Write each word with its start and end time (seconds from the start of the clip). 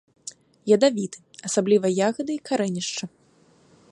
Ядавіты, 0.75 1.17
асабліва 1.51 1.87
ягады 2.07 2.31
і 2.39 2.41
карэнішча. 2.51 3.03